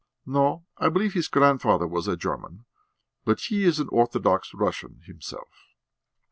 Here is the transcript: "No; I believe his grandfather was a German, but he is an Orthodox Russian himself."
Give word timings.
"No; 0.25 0.65
I 0.79 0.89
believe 0.89 1.13
his 1.13 1.27
grandfather 1.27 1.85
was 1.85 2.07
a 2.07 2.17
German, 2.17 2.65
but 3.23 3.39
he 3.39 3.65
is 3.65 3.79
an 3.79 3.87
Orthodox 3.91 4.51
Russian 4.51 5.01
himself." 5.05 5.67